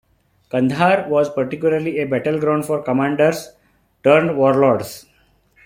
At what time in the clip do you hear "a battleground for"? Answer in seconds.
1.99-2.81